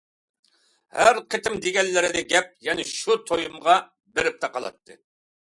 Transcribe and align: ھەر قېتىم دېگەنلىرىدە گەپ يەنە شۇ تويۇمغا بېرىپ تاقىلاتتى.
ھەر 0.99 1.19
قېتىم 1.33 1.59
دېگەنلىرىدە 1.65 2.23
گەپ 2.31 2.49
يەنە 2.69 2.87
شۇ 2.93 3.19
تويۇمغا 3.29 3.79
بېرىپ 4.17 4.43
تاقىلاتتى. 4.47 5.01